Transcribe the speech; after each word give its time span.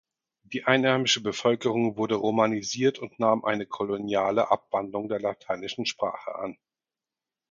Die 0.45 0.63
einheimische 0.63 1.21
Bevölkerung 1.21 1.95
wurde 1.95 2.15
romanisiert 2.15 2.97
und 2.97 3.19
nahm 3.19 3.45
eine 3.45 3.67
koloniale 3.67 4.49
Abwandlung 4.49 5.09
der 5.09 5.19
lateinischen 5.19 5.85
Sprache 5.85 6.33
an. 6.33 6.57